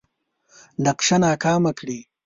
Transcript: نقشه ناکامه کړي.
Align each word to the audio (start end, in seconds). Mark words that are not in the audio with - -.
نقشه 0.85 1.15
ناکامه 1.23 1.71
کړي. 1.79 1.99